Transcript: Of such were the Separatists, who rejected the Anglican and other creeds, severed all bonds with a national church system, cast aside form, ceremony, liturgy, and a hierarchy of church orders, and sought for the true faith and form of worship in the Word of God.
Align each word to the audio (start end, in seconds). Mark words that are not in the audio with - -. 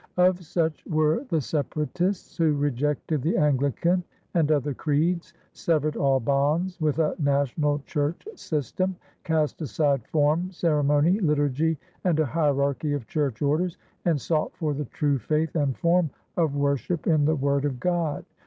Of 0.17 0.43
such 0.43 0.83
were 0.87 1.25
the 1.25 1.39
Separatists, 1.41 2.35
who 2.35 2.55
rejected 2.55 3.21
the 3.21 3.37
Anglican 3.37 4.03
and 4.33 4.51
other 4.51 4.73
creeds, 4.73 5.35
severed 5.53 5.95
all 5.95 6.19
bonds 6.19 6.81
with 6.81 6.97
a 6.97 7.13
national 7.19 7.77
church 7.85 8.27
system, 8.35 8.95
cast 9.23 9.61
aside 9.61 10.03
form, 10.07 10.49
ceremony, 10.51 11.19
liturgy, 11.19 11.77
and 12.03 12.19
a 12.19 12.25
hierarchy 12.25 12.93
of 12.93 13.05
church 13.05 13.43
orders, 13.43 13.77
and 14.05 14.19
sought 14.19 14.57
for 14.57 14.73
the 14.73 14.85
true 14.85 15.19
faith 15.19 15.55
and 15.55 15.77
form 15.77 16.09
of 16.35 16.55
worship 16.55 17.05
in 17.05 17.25
the 17.25 17.35
Word 17.35 17.63
of 17.63 17.79
God. 17.79 18.25